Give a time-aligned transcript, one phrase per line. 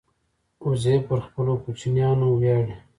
[0.67, 2.75] وزې پر خپلو کوچنیانو ویاړي